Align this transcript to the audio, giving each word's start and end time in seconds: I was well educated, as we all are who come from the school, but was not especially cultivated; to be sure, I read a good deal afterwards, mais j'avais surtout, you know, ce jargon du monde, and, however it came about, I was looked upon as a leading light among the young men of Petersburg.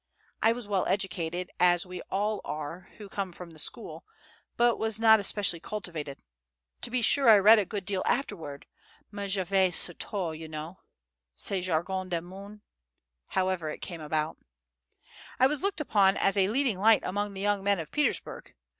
I 0.41 0.51
was 0.51 0.67
well 0.67 0.87
educated, 0.87 1.51
as 1.59 1.85
we 1.85 2.01
all 2.09 2.41
are 2.43 2.89
who 2.97 3.07
come 3.07 3.31
from 3.31 3.51
the 3.51 3.59
school, 3.59 4.03
but 4.57 4.77
was 4.79 4.99
not 4.99 5.19
especially 5.19 5.59
cultivated; 5.59 6.23
to 6.81 6.89
be 6.89 7.03
sure, 7.03 7.29
I 7.29 7.37
read 7.37 7.59
a 7.59 7.65
good 7.65 7.85
deal 7.85 8.01
afterwards, 8.07 8.65
mais 9.11 9.31
j'avais 9.33 9.69
surtout, 9.71 10.31
you 10.39 10.47
know, 10.47 10.79
ce 11.35 11.61
jargon 11.63 12.09
du 12.09 12.19
monde, 12.19 12.51
and, 12.53 12.61
however 13.27 13.69
it 13.69 13.83
came 13.83 14.01
about, 14.01 14.37
I 15.39 15.45
was 15.45 15.61
looked 15.61 15.79
upon 15.79 16.17
as 16.17 16.35
a 16.35 16.47
leading 16.47 16.79
light 16.79 17.03
among 17.05 17.35
the 17.35 17.41
young 17.41 17.63
men 17.63 17.77
of 17.79 17.91
Petersburg. 17.91 18.55